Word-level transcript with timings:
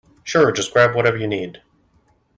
Sure, 0.23 0.51
just 0.51 0.73
grab 0.73 0.95
whatever 0.95 1.15
you 1.15 1.27
need. 1.27 1.61